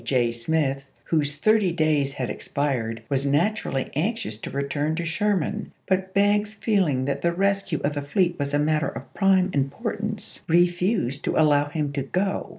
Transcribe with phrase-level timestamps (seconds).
[0.03, 0.31] J.
[0.31, 6.55] Smith, whose thirty days had expired, was naturally anxious to return to Sherman, but Banks
[6.55, 11.23] feeling that the res cue of the fleet was a matter of prime importance, refused
[11.25, 12.49] to allow him to go.